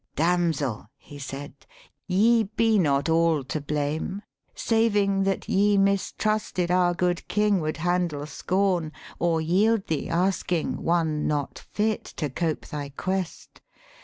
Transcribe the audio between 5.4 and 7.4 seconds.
ye mistrusted our good